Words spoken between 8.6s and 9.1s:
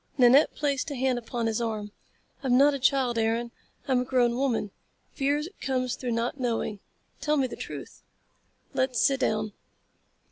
"Let's